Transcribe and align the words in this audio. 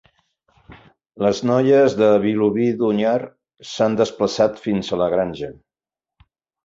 Les 1.25 1.41
noies 1.49 1.97
de 1.99 2.07
Vilobí 2.25 2.67
d'Onyar 2.81 3.15
s'han 3.73 4.01
desplaçat 4.03 4.59
fins 4.65 4.91
a 4.97 5.01
la 5.03 5.11
granja. 5.17 5.53